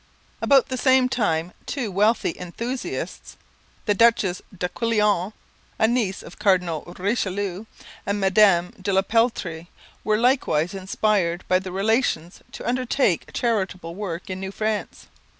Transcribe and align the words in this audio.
About 0.41 0.69
the 0.69 0.77
same 0.77 1.07
time 1.07 1.53
two 1.67 1.91
wealthy 1.91 2.33
enthusiasts, 2.35 3.37
the 3.85 3.93
Duchesse 3.93 4.41
d'Aiguillon, 4.51 5.31
a 5.77 5.87
niece 5.87 6.23
of 6.23 6.39
Cardinal 6.39 6.81
Richelieu, 6.97 7.65
and 8.03 8.19
Madame 8.19 8.71
de 8.81 8.91
la 8.91 9.03
Peltrie, 9.03 9.67
were 10.03 10.17
likewise 10.17 10.73
inspired 10.73 11.47
by 11.47 11.59
the 11.59 11.71
Relations 11.71 12.41
to 12.51 12.67
undertake 12.67 13.31
charitable 13.31 13.93
work 13.93 14.27
in 14.27 14.39
New 14.39 14.51
France. 14.51 15.05